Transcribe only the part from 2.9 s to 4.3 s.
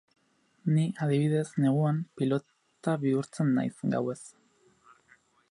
bihurtzen naiz, gauez.